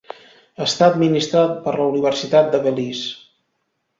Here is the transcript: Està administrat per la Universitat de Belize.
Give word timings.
Està 0.63 0.85
administrat 0.93 1.53
per 1.67 1.75
la 1.79 1.85
Universitat 1.91 2.51
de 2.55 2.61
Belize. 2.69 3.13